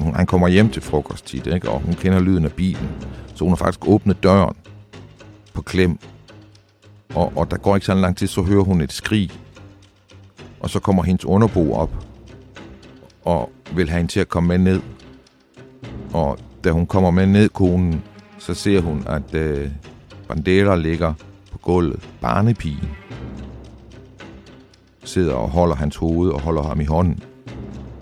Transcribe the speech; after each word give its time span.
Hun, 0.00 0.14
han 0.14 0.26
kommer 0.26 0.48
hjem 0.48 0.70
til 0.70 0.82
frokost 0.82 1.26
tit, 1.26 1.46
ikke? 1.46 1.70
og 1.70 1.80
hun 1.80 1.94
kender 1.94 2.20
lyden 2.20 2.44
af 2.44 2.52
bilen. 2.52 2.88
Så 3.34 3.44
hun 3.44 3.50
har 3.50 3.56
faktisk 3.56 3.88
åbnet 3.88 4.22
døren 4.22 4.56
på 5.52 5.62
klem. 5.62 5.98
Og, 7.14 7.32
og 7.36 7.50
der 7.50 7.56
går 7.56 7.74
ikke 7.74 7.86
så 7.86 7.94
lang 7.94 8.16
tid, 8.16 8.26
så 8.26 8.42
hører 8.42 8.62
hun 8.64 8.80
et 8.80 8.92
skrig. 8.92 9.30
Og 10.60 10.70
så 10.70 10.80
kommer 10.80 11.02
hendes 11.02 11.24
underbo 11.24 11.72
op 11.72 12.06
og 13.24 13.52
vil 13.74 13.88
have 13.88 13.98
hende 13.98 14.12
til 14.12 14.20
at 14.20 14.28
komme 14.28 14.48
med 14.48 14.58
ned. 14.58 14.80
Og 16.12 16.38
da 16.64 16.70
hun 16.70 16.86
kommer 16.86 17.10
med 17.10 17.26
ned, 17.26 17.48
konen, 17.48 18.02
så 18.38 18.54
ser 18.54 18.80
hun, 18.80 19.04
at 19.06 19.34
øh, 19.34 19.70
Bandera 20.28 20.76
ligger 20.76 21.14
på 21.52 21.58
gulvet. 21.58 22.08
Barnepigen 22.20 22.90
sidder 25.04 25.34
og 25.34 25.50
holder 25.50 25.74
hans 25.74 25.96
hoved 25.96 26.30
og 26.30 26.40
holder 26.40 26.62
ham 26.62 26.80
i 26.80 26.84
hånden. 26.84 27.22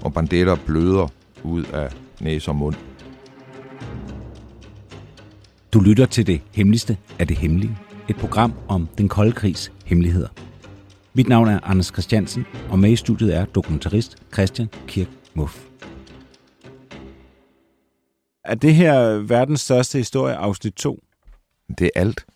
Og 0.02 0.12
Bandera 0.12 0.56
bløder 0.66 1.08
ud 1.44 1.64
af 1.64 1.92
næse 2.20 2.50
og 2.50 2.56
mund. 2.56 2.74
Du 5.72 5.80
lytter 5.80 6.06
til 6.06 6.26
det 6.26 6.40
hemmeligste 6.52 6.98
af 7.18 7.26
det 7.26 7.36
hemmelige. 7.36 7.78
Et 8.08 8.16
program 8.16 8.52
om 8.68 8.88
den 8.98 9.08
kolde 9.08 9.32
krigs 9.32 9.72
hemmeligheder. 9.84 10.28
Mit 11.14 11.28
navn 11.28 11.48
er 11.48 11.60
Anders 11.62 11.86
Christiansen, 11.86 12.46
og 12.70 12.78
med 12.78 12.90
i 12.90 12.96
studiet 12.96 13.36
er 13.36 13.44
dokumentarist 13.44 14.16
Christian 14.32 14.68
Kirk 14.86 15.08
Muff. 15.34 15.64
Er 18.44 18.54
det 18.54 18.74
her 18.74 19.18
verdens 19.18 19.60
største 19.60 19.98
historie, 19.98 20.34
afsnit 20.34 20.74
2? 20.74 21.02
Det 21.78 21.90
er 21.94 22.00
alt. 22.00 22.26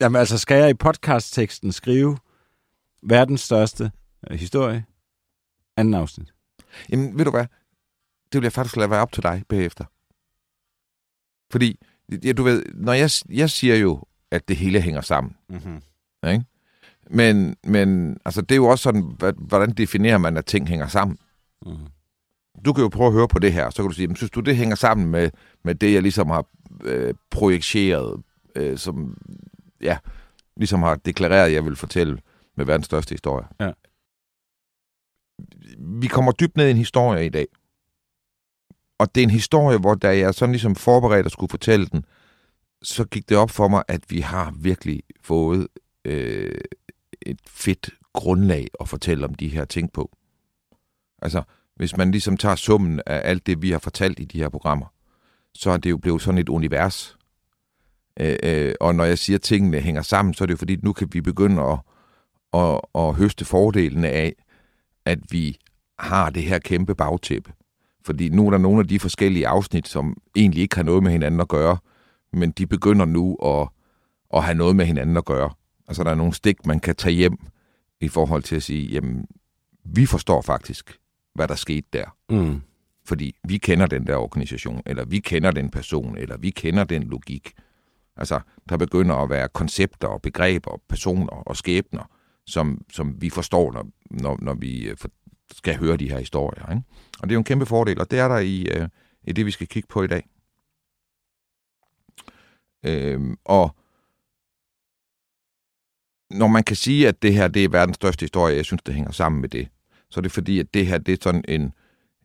Jamen 0.00 0.18
altså, 0.18 0.38
skal 0.38 0.56
jeg 0.56 0.70
i 0.70 0.74
podcastteksten 0.74 1.72
skrive 1.72 2.18
verdens 3.02 3.40
største 3.40 3.90
øh, 4.30 4.38
historie? 4.38 4.84
Anden 5.76 5.94
afsnit. 5.94 6.34
Jamen, 6.90 7.18
ved 7.18 7.24
du 7.24 7.30
hvad? 7.30 7.46
Det 8.32 8.40
vil 8.40 8.42
jeg 8.42 8.52
faktisk 8.52 8.76
lade 8.76 8.90
være 8.90 9.02
op 9.02 9.12
til 9.12 9.22
dig 9.22 9.44
bagefter. 9.48 9.84
Fordi, 11.50 11.78
ja, 12.24 12.32
du 12.32 12.42
ved, 12.42 12.64
når 12.74 12.92
jeg, 12.92 13.10
jeg 13.28 13.50
siger 13.50 13.76
jo, 13.76 14.02
at 14.30 14.48
det 14.48 14.56
hele 14.56 14.80
hænger 14.80 15.00
sammen. 15.00 15.36
Mm-hmm. 15.48 15.82
Ikke? 16.28 16.44
Men, 17.10 17.56
men 17.64 18.18
altså, 18.24 18.40
det 18.40 18.52
er 18.52 18.56
jo 18.56 18.66
også 18.66 18.82
sådan, 18.82 19.16
hvordan 19.38 19.70
definerer 19.70 20.18
man, 20.18 20.36
at 20.36 20.46
ting 20.46 20.68
hænger 20.68 20.86
sammen? 20.86 21.18
Mm. 21.66 21.76
Du 22.64 22.72
kan 22.72 22.82
jo 22.82 22.88
prøve 22.88 23.06
at 23.06 23.12
høre 23.12 23.28
på 23.28 23.38
det 23.38 23.52
her, 23.52 23.70
så 23.70 23.82
kan 23.82 23.88
du 23.88 23.94
sige, 23.94 24.06
"Men 24.06 24.16
synes 24.16 24.30
du, 24.30 24.40
det 24.40 24.56
hænger 24.56 24.76
sammen 24.76 25.08
med, 25.08 25.30
med 25.64 25.74
det, 25.74 25.94
jeg 25.94 26.02
ligesom 26.02 26.28
har 26.30 26.46
øh, 26.84 27.14
projiceret, 27.30 28.22
øh, 28.56 28.78
som, 28.78 29.16
ja, 29.80 29.98
ligesom 30.56 30.82
har 30.82 30.94
deklareret, 30.94 31.52
jeg 31.52 31.64
vil 31.64 31.76
fortælle 31.76 32.18
med 32.56 32.66
verdens 32.66 32.86
største 32.86 33.12
historie. 33.12 33.46
Ja. 33.60 33.70
Vi 35.78 36.06
kommer 36.06 36.32
dybt 36.32 36.56
ned 36.56 36.68
i 36.68 36.70
en 36.70 36.76
historie 36.76 37.26
i 37.26 37.28
dag. 37.28 37.46
Og 38.98 39.14
det 39.14 39.20
er 39.20 39.24
en 39.24 39.30
historie, 39.30 39.78
hvor 39.78 39.94
da 39.94 40.18
jeg 40.18 40.34
sådan 40.34 40.52
ligesom 40.52 40.74
forberedte 40.74 41.26
at 41.26 41.32
skulle 41.32 41.50
fortælle 41.50 41.86
den, 41.86 42.04
så 42.82 43.04
gik 43.04 43.28
det 43.28 43.36
op 43.36 43.50
for 43.50 43.68
mig, 43.68 43.82
at 43.88 44.00
vi 44.08 44.20
har 44.20 44.54
virkelig 44.56 45.02
fået 45.20 45.68
øh, 46.04 46.60
et 47.22 47.40
fedt 47.46 47.90
grundlag 48.12 48.68
at 48.80 48.88
fortælle 48.88 49.24
om 49.26 49.34
de 49.34 49.48
her 49.48 49.64
ting 49.64 49.92
på. 49.92 50.10
Altså, 51.22 51.42
hvis 51.76 51.96
man 51.96 52.10
ligesom 52.10 52.36
tager 52.36 52.56
summen 52.56 53.00
af 53.06 53.20
alt 53.24 53.46
det, 53.46 53.62
vi 53.62 53.70
har 53.70 53.78
fortalt 53.78 54.18
i 54.20 54.24
de 54.24 54.38
her 54.38 54.48
programmer, 54.48 54.86
så 55.54 55.70
er 55.70 55.76
det 55.76 55.90
jo 55.90 55.96
blevet 55.96 56.22
sådan 56.22 56.38
et 56.38 56.48
univers. 56.48 57.16
Øh, 58.20 58.36
øh, 58.42 58.74
og 58.80 58.94
når 58.94 59.04
jeg 59.04 59.18
siger, 59.18 59.36
at 59.36 59.42
tingene 59.42 59.80
hænger 59.80 60.02
sammen, 60.02 60.34
så 60.34 60.44
er 60.44 60.46
det 60.46 60.52
jo 60.52 60.58
fordi, 60.58 60.76
nu 60.82 60.92
kan 60.92 61.08
vi 61.12 61.20
begynde 61.20 61.62
at, 61.62 61.78
at, 62.54 62.80
at 62.94 63.14
høste 63.14 63.44
fordelene 63.44 64.08
af, 64.08 64.34
at 65.04 65.18
vi 65.30 65.58
har 65.98 66.30
det 66.30 66.42
her 66.42 66.58
kæmpe 66.58 66.94
bagtæppe. 66.94 67.52
Fordi 68.08 68.28
nu 68.28 68.46
er 68.46 68.50
der 68.50 68.58
nogle 68.58 68.80
af 68.80 68.88
de 68.88 68.98
forskellige 68.98 69.48
afsnit, 69.48 69.88
som 69.88 70.16
egentlig 70.36 70.62
ikke 70.62 70.76
har 70.76 70.82
noget 70.82 71.02
med 71.02 71.12
hinanden 71.12 71.40
at 71.40 71.48
gøre, 71.48 71.76
men 72.32 72.50
de 72.50 72.66
begynder 72.66 73.04
nu 73.04 73.36
at, 73.44 73.68
at 74.34 74.44
have 74.44 74.54
noget 74.54 74.76
med 74.76 74.84
hinanden 74.86 75.16
at 75.16 75.24
gøre. 75.24 75.50
Altså, 75.88 76.04
der 76.04 76.10
er 76.10 76.14
nogle 76.14 76.34
stik, 76.34 76.66
man 76.66 76.80
kan 76.80 76.96
tage 76.96 77.14
hjem 77.14 77.38
i 78.00 78.08
forhold 78.08 78.42
til 78.42 78.56
at 78.56 78.62
sige, 78.62 78.86
jamen, 78.86 79.26
vi 79.84 80.06
forstår 80.06 80.42
faktisk, 80.42 80.98
hvad 81.34 81.48
der 81.48 81.54
skete 81.54 81.86
der. 81.92 82.16
Mm. 82.30 82.60
Fordi 83.04 83.36
vi 83.44 83.58
kender 83.58 83.86
den 83.86 84.06
der 84.06 84.16
organisation, 84.16 84.82
eller 84.86 85.04
vi 85.04 85.18
kender 85.18 85.50
den 85.50 85.70
person, 85.70 86.16
eller 86.16 86.36
vi 86.36 86.50
kender 86.50 86.84
den 86.84 87.02
logik. 87.02 87.52
Altså, 88.16 88.40
der 88.68 88.76
begynder 88.76 89.14
at 89.14 89.30
være 89.30 89.48
koncepter 89.48 90.08
og 90.08 90.22
begreber, 90.22 90.80
personer 90.88 91.42
og 91.48 91.56
skæbner, 91.56 92.10
som, 92.46 92.80
som 92.92 93.22
vi 93.22 93.30
forstår, 93.30 93.72
når, 93.72 93.86
når, 94.10 94.38
når 94.42 94.54
vi 94.54 94.88
øh, 94.88 94.96
skal 95.52 95.76
høre 95.76 95.96
de 95.96 96.10
her 96.10 96.18
historier. 96.18 96.70
Ikke? 96.70 96.82
Og 97.20 97.28
det 97.28 97.30
er 97.30 97.34
jo 97.34 97.40
en 97.40 97.44
kæmpe 97.44 97.66
fordel, 97.66 98.00
og 98.00 98.10
det 98.10 98.18
er 98.18 98.28
der 98.28 98.38
i, 98.38 98.62
øh, 98.62 98.88
i 99.22 99.32
det, 99.32 99.46
vi 99.46 99.50
skal 99.50 99.68
kigge 99.68 99.86
på 99.88 100.02
i 100.02 100.06
dag. 100.06 100.28
Øh, 102.84 103.36
og 103.44 103.76
når 106.30 106.46
man 106.46 106.64
kan 106.64 106.76
sige, 106.76 107.08
at 107.08 107.22
det 107.22 107.34
her 107.34 107.48
det 107.48 107.64
er 107.64 107.68
verdens 107.68 107.94
største 107.94 108.22
historie, 108.22 108.56
jeg 108.56 108.64
synes, 108.64 108.82
det 108.82 108.94
hænger 108.94 109.12
sammen 109.12 109.40
med 109.40 109.48
det, 109.48 109.68
så 110.10 110.20
er 110.20 110.22
det 110.22 110.32
fordi, 110.32 110.58
at 110.58 110.74
det 110.74 110.86
her 110.86 110.98
det 110.98 111.12
er 111.12 111.18
sådan 111.22 111.44
en, 111.48 111.72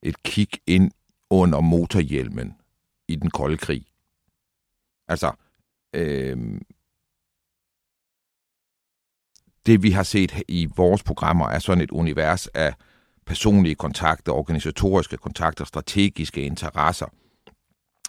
et 0.01 0.23
kig 0.23 0.49
ind 0.67 0.91
under 1.29 1.61
motorhjelmen 1.61 2.55
i 3.07 3.15
den 3.15 3.29
kolde 3.29 3.57
krig. 3.57 3.85
Altså, 5.07 5.31
øh, 5.93 6.61
det 9.65 9.83
vi 9.83 9.91
har 9.91 10.03
set 10.03 10.43
i 10.47 10.67
vores 10.75 11.03
programmer 11.03 11.49
er 11.49 11.59
sådan 11.59 11.83
et 11.83 11.91
univers 11.91 12.47
af 12.47 12.73
personlige 13.25 13.75
kontakter, 13.75 14.31
organisatoriske 14.31 15.17
kontakter, 15.17 15.65
strategiske 15.65 16.41
interesser, 16.41 17.05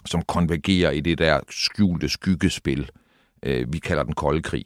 som 0.05 0.21
konvergerer 0.21 0.91
i 0.91 1.01
det 1.01 1.17
der 1.17 1.39
skjulte 1.49 2.09
skyggespil, 2.09 2.89
øh, 3.43 3.73
vi 3.73 3.79
kalder 3.79 4.03
den 4.03 4.13
kolde 4.13 4.41
krig. 4.41 4.65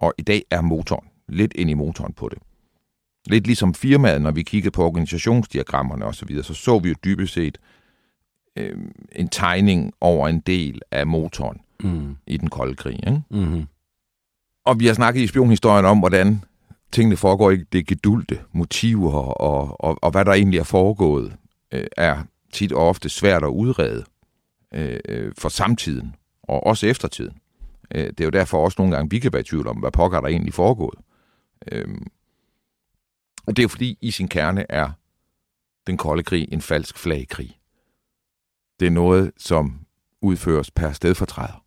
Og 0.00 0.14
i 0.18 0.22
dag 0.22 0.42
er 0.50 0.60
motoren 0.60 1.08
lidt 1.28 1.52
ind 1.54 1.70
i 1.70 1.74
motoren 1.74 2.12
på 2.12 2.28
det. 2.28 2.38
Lidt 3.26 3.46
ligesom 3.46 3.74
firmaet, 3.74 4.22
når 4.22 4.30
vi 4.30 4.42
kiggede 4.42 4.70
på 4.70 4.84
organisationsdiagrammerne 4.84 6.04
osv., 6.04 6.14
så, 6.14 6.26
videre, 6.26 6.44
så 6.44 6.54
så 6.54 6.78
vi 6.78 6.88
jo 6.88 6.94
dybest 7.04 7.32
set 7.34 7.58
øh, 8.56 8.78
en 9.12 9.28
tegning 9.28 9.92
over 10.00 10.28
en 10.28 10.40
del 10.40 10.82
af 10.90 11.06
motoren 11.06 11.60
Mm. 11.82 12.16
i 12.26 12.36
den 12.36 12.50
kolde 12.50 12.74
krig. 12.74 12.94
Ikke? 12.94 13.22
Mm-hmm. 13.30 13.66
Og 14.64 14.80
vi 14.80 14.86
har 14.86 14.94
snakket 14.94 15.20
i 15.20 15.26
spionhistorien 15.26 15.84
om, 15.84 15.98
hvordan 15.98 16.44
tingene 16.92 17.16
foregår 17.16 17.50
ikke 17.50 17.66
det 17.72 17.86
gedulte, 17.86 18.40
motiver 18.52 19.12
og, 19.12 19.80
og, 19.80 19.98
og 20.02 20.10
hvad 20.10 20.24
der 20.24 20.32
egentlig 20.32 20.58
er 20.58 20.64
foregået, 20.64 21.36
øh, 21.72 21.86
er 21.96 22.22
tit 22.52 22.72
og 22.72 22.88
ofte 22.88 23.08
svært 23.08 23.44
at 23.44 23.48
udrede 23.48 24.04
øh, 24.74 25.00
øh, 25.08 25.32
for 25.38 25.48
samtiden 25.48 26.14
og 26.42 26.66
også 26.66 26.86
eftertiden. 26.86 27.38
Øh, 27.94 28.06
det 28.06 28.20
er 28.20 28.24
jo 28.24 28.30
derfor 28.30 28.64
også 28.64 28.76
nogle 28.78 28.96
gange, 28.96 29.10
vi 29.10 29.18
kan 29.18 29.32
være 29.32 29.40
i 29.40 29.44
tvivl 29.44 29.66
om, 29.66 29.76
hvad 29.76 29.90
pokker 29.90 30.20
der 30.20 30.28
egentlig 30.28 30.54
foregået. 30.54 30.98
Øh, 31.72 31.88
og 33.46 33.56
det 33.56 33.58
er 33.58 33.64
jo 33.64 33.68
fordi, 33.68 33.98
i 34.00 34.10
sin 34.10 34.28
kerne 34.28 34.66
er 34.68 34.90
den 35.86 35.96
kolde 35.96 36.22
krig 36.22 36.48
en 36.52 36.60
falsk 36.60 36.98
flagkrig. 36.98 37.58
Det 38.80 38.86
er 38.86 38.90
noget, 38.90 39.32
som 39.36 39.80
udføres 40.20 40.70
per 40.70 40.92
stedfortræder. 40.92 41.64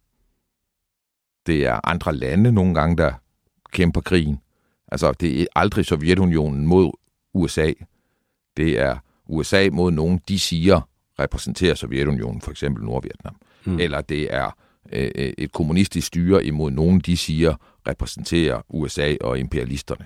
Det 1.46 1.66
er 1.66 1.80
andre 1.84 2.16
lande 2.16 2.52
nogle 2.52 2.74
gange, 2.74 2.98
der 2.98 3.14
kæmper 3.72 4.02
krigen. 4.02 4.40
Altså, 4.92 5.12
det 5.12 5.42
er 5.42 5.46
aldrig 5.56 5.86
Sovjetunionen 5.86 6.68
mod 6.68 6.92
USA. 7.34 7.74
Det 8.58 8.80
er 8.80 8.98
USA 9.26 9.70
mod 9.72 9.92
nogen, 9.92 10.22
de 10.28 10.40
siger 10.40 10.82
repræsenterer 11.20 11.76
Sovjetunionen, 11.76 12.42
for 12.42 12.52
eksempel 12.52 12.84
Nordvietnam. 12.84 13.36
Mm. 13.66 13.80
Eller 13.80 14.02
det 14.02 14.34
er 14.34 14.52
øh, 14.92 15.12
øh, 15.16 15.34
et 15.38 15.52
kommunistisk 15.52 16.08
styre 16.08 16.46
imod 16.46 16.72
nogen, 16.72 17.00
de 17.00 17.18
siger 17.18 17.56
repræsenterer 17.88 18.62
USA 18.70 19.16
og 19.22 19.40
imperialisterne. 19.40 20.06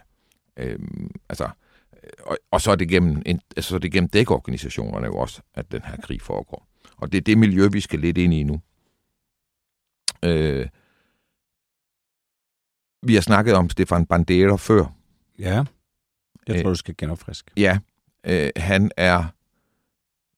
Øhm, 0.58 1.12
altså, 1.30 1.44
øh, 1.44 2.10
og, 2.24 2.38
og 2.52 2.62
så 2.62 2.72
er 2.72 2.76
det 2.76 2.90
gennem, 2.90 3.22
en, 3.26 3.42
altså, 3.58 3.70
så 3.70 3.76
er 3.76 3.80
det 3.80 3.92
gennem 3.92 4.10
dækorganisationerne 4.10 5.06
jo 5.06 5.16
også, 5.16 5.42
at 5.54 5.72
den 5.72 5.82
her 5.86 5.98
krig 5.98 6.22
foregår. 6.22 6.68
Og 6.98 7.12
det 7.12 7.18
er 7.18 7.22
det 7.22 7.38
miljø, 7.38 7.68
vi 7.68 7.80
skal 7.80 8.00
lidt 8.00 8.18
ind 8.18 8.34
i 8.34 8.44
nu. 8.44 8.62
Øh, 10.26 10.68
vi 13.04 13.14
har 13.14 13.22
snakket 13.22 13.54
om 13.54 13.70
Stefan 13.70 14.06
Bandera 14.06 14.56
før. 14.56 14.86
Ja. 15.40 15.64
Jeg 16.48 16.56
tror, 16.56 16.70
Øh. 16.70 16.70
du 16.70 16.76
skal 16.76 16.96
genopfriske. 16.98 17.52
Ja, 17.58 17.78
øh, 18.24 18.50
han 18.56 18.92
er 18.98 19.24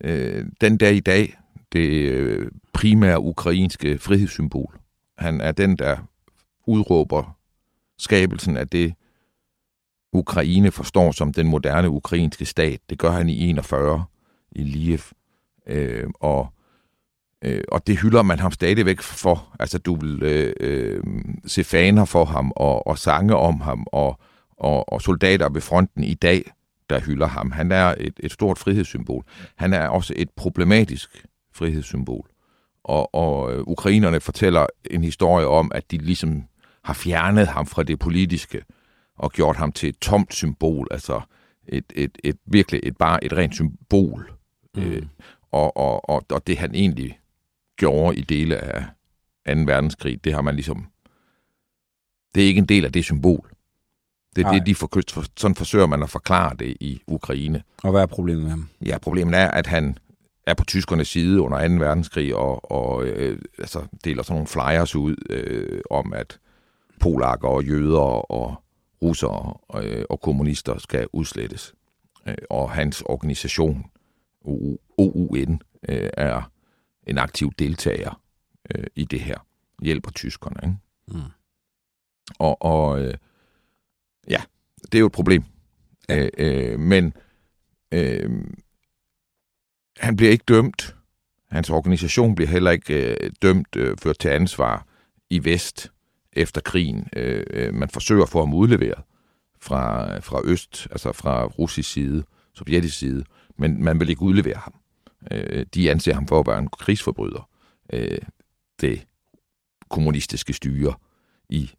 øh, 0.03 0.45
den 0.61 0.77
dag 0.77 0.95
i 0.95 0.99
dag 0.99 1.37
det 1.73 1.89
øh, 1.89 2.51
primære 2.73 3.19
ukrainske 3.19 3.97
frihedssymbol. 3.97 4.79
Han 5.17 5.41
er 5.41 5.51
den, 5.51 5.75
der 5.77 5.97
udråber 6.67 7.37
skabelsen 7.97 8.57
af 8.57 8.67
det, 8.67 8.93
Ukraine 10.13 10.71
forstår 10.71 11.11
som 11.11 11.33
den 11.33 11.47
moderne 11.47 11.89
ukrainske 11.89 12.45
stat. 12.45 12.79
Det 12.89 12.99
gør 12.99 13.11
han 13.11 13.29
i 13.29 13.49
41 13.49 14.05
i 14.51 14.63
Liev. 14.63 14.99
Øh, 15.67 16.07
og, 16.19 16.53
øh, 17.45 17.63
og 17.67 17.87
det 17.87 17.99
hylder 17.99 18.23
man 18.23 18.39
ham 18.39 18.51
stadigvæk 18.51 19.01
for. 19.01 19.55
Altså, 19.59 19.77
du 19.77 19.95
vil 19.95 20.23
øh, 20.23 20.53
øh, 20.59 21.03
se 21.45 21.63
faner 21.63 22.05
for 22.05 22.25
ham 22.25 22.51
og, 22.55 22.87
og 22.87 22.97
sange 22.97 23.35
om 23.35 23.61
ham 23.61 23.87
og, 23.91 24.19
og, 24.57 24.93
og 24.93 25.01
soldater 25.01 25.49
ved 25.49 25.61
fronten 25.61 26.03
i 26.03 26.13
dag, 26.13 26.51
der 26.89 26.99
hylder 26.99 27.27
ham. 27.27 27.51
Han 27.51 27.71
er 27.71 27.95
et, 27.97 28.13
et 28.19 28.31
stort 28.31 28.57
frihedssymbol. 28.57 29.23
Han 29.55 29.73
er 29.73 29.87
også 29.87 30.13
et 30.15 30.29
problematisk 30.29 31.25
frihedssymbol. 31.53 32.29
Og, 32.83 33.15
og 33.15 33.53
øh, 33.53 33.63
ukrainerne 33.67 34.19
fortæller 34.19 34.65
en 34.91 35.03
historie 35.03 35.47
om, 35.47 35.71
at 35.75 35.91
de 35.91 35.97
ligesom 35.97 36.43
har 36.83 36.93
fjernet 36.93 37.47
ham 37.47 37.65
fra 37.65 37.83
det 37.83 37.99
politiske 37.99 38.61
og 39.17 39.31
gjort 39.31 39.55
ham 39.55 39.71
til 39.71 39.89
et 39.89 39.97
tomt 39.97 40.33
symbol, 40.33 40.87
altså 40.91 41.21
et, 41.67 41.85
et, 41.95 42.17
et 42.23 42.37
virkelig 42.45 42.79
et, 42.83 42.97
bare 42.97 43.23
et 43.23 43.33
rent 43.33 43.53
symbol. 43.53 44.31
Mm. 44.75 44.83
Øh, 44.83 45.03
og, 45.51 45.77
og, 45.77 46.09
og, 46.09 46.25
og 46.29 46.47
det 46.47 46.57
han 46.57 46.75
egentlig 46.75 47.19
gjorde 47.77 48.17
i 48.17 48.21
dele 48.21 48.57
af 48.57 48.83
2. 49.55 49.61
verdenskrig, 49.65 50.23
det 50.23 50.33
har 50.33 50.41
man 50.41 50.55
ligesom... 50.55 50.85
Det 52.35 52.43
er 52.43 52.47
ikke 52.47 52.59
en 52.59 52.65
del 52.65 52.85
af 52.85 52.91
det 52.91 53.03
symbol. 53.03 53.51
Det 54.35 54.45
er 54.45 54.51
det, 54.51 54.65
de 54.65 54.75
for, 54.75 55.23
sådan 55.37 55.55
forsøger 55.55 55.85
man 55.85 56.03
at 56.03 56.09
forklare 56.09 56.55
det 56.59 56.77
i 56.79 57.01
Ukraine. 57.07 57.63
Og 57.83 57.91
hvad 57.91 58.01
er 58.01 58.05
problemet 58.05 58.43
med 58.43 58.49
ham? 58.49 58.69
Ja, 58.85 58.97
problemet 58.97 59.39
er, 59.39 59.51
at 59.51 59.67
han 59.67 59.97
er 60.47 60.53
på 60.53 60.65
tyskernes 60.65 61.07
side 61.07 61.41
under 61.41 61.67
2. 61.67 61.73
verdenskrig 61.73 62.35
og, 62.35 62.71
og 62.71 63.05
øh, 63.05 63.39
altså, 63.57 63.81
deler 64.03 64.23
sådan 64.23 64.33
nogle 64.33 64.47
flyers 64.47 64.95
ud 64.95 65.15
øh, 65.29 65.81
om, 65.89 66.13
at 66.13 66.39
polakker 66.99 67.47
og 67.47 67.63
jøder 67.63 68.31
og 68.31 68.55
russere 69.01 69.53
og, 69.67 69.85
øh, 69.85 70.05
og 70.09 70.21
kommunister 70.21 70.77
skal 70.77 71.07
udslettes. 71.13 71.73
Øh, 72.27 72.35
og 72.49 72.71
hans 72.71 73.01
organisation, 73.01 73.85
OUN, 74.97 75.61
øh, 75.89 76.09
er 76.13 76.51
en 77.07 77.17
aktiv 77.17 77.51
deltager 77.59 78.21
øh, 78.75 78.83
i 78.95 79.05
det 79.05 79.19
her. 79.19 79.37
Hjælper 79.81 80.11
tyskerne. 80.11 80.59
Ikke? 80.63 80.77
Mm. 81.07 81.31
Og, 82.39 82.61
og 82.61 83.01
øh, 83.01 83.13
ja, 84.29 84.41
det 84.81 84.95
er 84.95 84.99
jo 84.99 85.05
et 85.05 85.11
problem. 85.11 85.43
Ja. 86.09 86.29
Øh, 86.37 86.71
øh, 86.73 86.79
men 86.79 87.13
øh, 87.91 88.29
han 89.97 90.15
bliver 90.15 90.31
ikke 90.31 90.45
dømt. 90.47 90.95
Hans 91.49 91.69
organisation 91.69 92.35
bliver 92.35 92.49
heller 92.49 92.71
ikke 92.71 93.15
øh, 93.23 93.31
dømt, 93.41 93.75
øh, 93.75 93.97
ført 93.97 94.19
til 94.19 94.29
ansvar 94.29 94.85
i 95.29 95.45
Vest 95.45 95.91
efter 96.33 96.61
krigen. 96.61 97.07
Øh, 97.15 97.45
øh, 97.49 97.73
man 97.73 97.89
forsøger 97.89 98.23
at 98.23 98.29
få 98.29 98.39
ham 98.39 98.53
udleveret 98.53 99.03
fra, 99.61 100.19
fra 100.19 100.41
øst, 100.43 100.87
altså 100.91 101.11
fra 101.11 101.45
russisk 101.45 101.91
side, 101.91 102.23
sovjetisk 102.53 102.97
side, 102.97 103.23
men 103.57 103.83
man 103.83 103.99
vil 103.99 104.09
ikke 104.09 104.21
udlevere 104.21 104.57
ham. 104.57 104.73
Øh, 105.31 105.65
de 105.73 105.91
anser 105.91 106.13
ham 106.13 106.27
for 106.27 106.39
at 106.39 106.47
være 106.47 106.59
en 106.59 106.67
krigsforbryder. 106.67 107.49
Øh, 107.93 108.17
det 108.81 109.07
kommunistiske 109.89 110.53
styre 110.53 110.93
i 111.49 111.71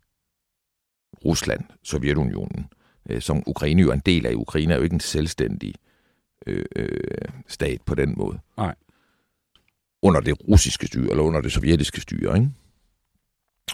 Rusland, 1.25 1.65
Sovjetunionen, 1.83 2.67
øh, 3.11 3.23
som 3.23 3.43
Ukraine 3.47 3.83
jo 3.83 3.89
er 3.89 3.95
en 3.95 4.03
del 4.07 4.27
af. 4.27 4.35
Ukraine 4.35 4.73
er 4.73 4.77
jo 4.77 4.83
ikke 4.83 4.95
en 4.95 5.01
selvstændig 5.01 5.75
øh, 6.47 6.65
øh, 6.77 7.29
stat 7.47 7.83
på 7.83 7.95
den 7.95 8.15
måde. 8.17 8.39
Nej. 8.57 8.75
Under 10.03 10.21
det 10.21 10.49
russiske 10.49 10.87
styre, 10.87 11.11
eller 11.11 11.23
under 11.23 11.41
det 11.41 11.53
sovjetiske 11.53 12.01
styre, 12.01 12.37
ikke? 12.37 12.51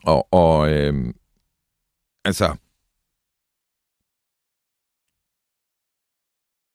Og, 0.05 0.29
og 0.33 0.73
øh, 0.73 1.15
altså, 2.25 2.57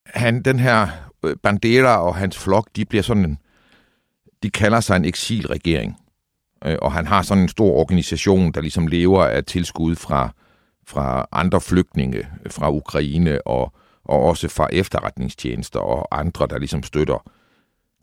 han, 0.05 0.43
den 0.43 0.59
her 0.59 1.06
Bandera 1.35 2.01
og 2.01 2.15
hans 2.15 2.37
flok, 2.37 2.69
de 2.75 2.85
bliver 2.85 3.03
sådan 3.03 3.25
en, 3.25 3.37
de 4.43 4.49
kalder 4.49 4.79
sig 4.79 4.95
en 4.95 5.05
eksilregering. 5.05 5.97
Øh, 6.65 6.77
og 6.81 6.91
han 6.91 7.05
har 7.05 7.21
sådan 7.21 7.43
en 7.43 7.49
stor 7.49 7.71
organisation, 7.71 8.51
der 8.51 8.61
ligesom 8.61 8.87
lever 8.87 9.25
af 9.25 9.45
tilskud 9.45 9.95
fra, 9.95 10.33
fra 10.87 11.27
andre 11.31 11.61
flygtninge 11.61 12.27
fra 12.49 12.71
Ukraine 12.71 13.47
og, 13.47 13.73
og 14.03 14.23
også 14.23 14.47
fra 14.47 14.67
efterretningstjenester 14.71 15.79
og 15.79 16.19
andre, 16.19 16.47
der 16.47 16.57
ligesom 16.57 16.83
støtter 16.83 17.31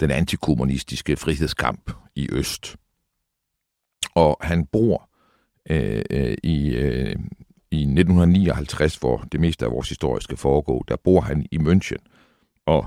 den 0.00 0.11
antikommunistiske 0.11 1.17
frihedskamp 1.17 1.91
i 2.15 2.29
Øst. 2.32 2.76
Og 4.15 4.38
han 4.41 4.67
bor 4.67 5.09
øh, 5.71 6.03
øh, 6.11 6.37
i, 6.43 6.69
øh, 6.69 7.17
i 7.71 7.81
1959, 7.81 8.97
hvor 8.97 9.25
det 9.32 9.41
meste 9.41 9.65
af 9.65 9.71
vores 9.71 9.88
historie 9.88 10.23
skal 10.23 10.37
foregå, 10.37 10.85
der 10.88 10.97
bor 10.97 11.21
han 11.21 11.47
i 11.50 11.59
München. 11.59 12.06
Og 12.67 12.87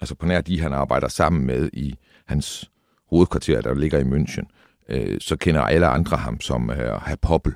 altså 0.00 0.14
på 0.14 0.26
nær 0.26 0.40
de, 0.40 0.60
han 0.60 0.72
arbejder 0.72 1.08
sammen 1.08 1.46
med 1.46 1.70
i 1.72 1.94
hans 2.26 2.70
hovedkvarter, 3.10 3.60
der 3.60 3.74
ligger 3.74 3.98
i 3.98 4.02
München, 4.02 4.46
øh, 4.88 5.20
så 5.20 5.36
kender 5.36 5.60
alle 5.60 5.86
andre 5.86 6.16
ham 6.16 6.40
som 6.40 6.70
øh, 6.70 6.76
Herr 6.76 7.16
Poppel. 7.22 7.54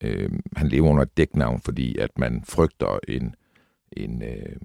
Øh, 0.00 0.30
han 0.56 0.68
lever 0.68 0.88
under 0.88 1.02
et 1.02 1.16
dæknavn, 1.16 1.60
fordi 1.60 1.98
at 1.98 2.18
man 2.18 2.44
frygter 2.44 2.98
en, 3.08 3.34
en, 3.92 4.22
øh, 4.22 4.56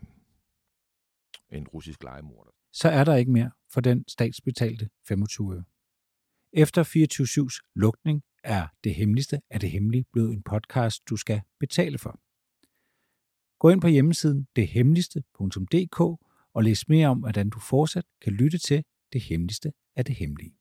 en 1.52 1.68
russisk 1.68 2.04
legemorder. 2.04 2.52
Så 2.74 2.90
er 2.90 3.04
der 3.04 3.16
ikke 3.16 3.32
mere 3.32 3.52
for 3.74 3.82
den 3.82 4.06
statsbetalte 4.08 4.90
25 5.08 5.56
øre. 5.56 5.64
Efter 6.54 6.84
24-7's 6.84 7.72
lukning 7.76 8.24
er 8.44 8.68
Det 8.84 8.96
Hemmeligste 8.96 9.42
af 9.50 9.60
det 9.60 9.72
Hemmelige 9.72 10.06
blevet 10.14 10.34
en 10.34 10.44
podcast, 10.44 11.10
du 11.10 11.16
skal 11.16 11.42
betale 11.60 11.98
for. 11.98 12.20
Gå 13.60 13.70
ind 13.70 13.82
på 13.82 13.88
hjemmesiden 13.88 14.48
dethemmeligste.dk 14.56 16.29
og 16.60 16.64
læs 16.64 16.90
mere 16.90 17.08
om, 17.08 17.20
hvordan 17.20 17.50
du 17.50 17.60
fortsat 17.60 18.06
kan 18.24 18.34
lytte 18.34 18.58
til 18.58 18.84
Det 19.14 19.22
Hemmeligste 19.22 19.72
af 19.96 20.06
det 20.06 20.16
Hemmelige. 20.16 20.59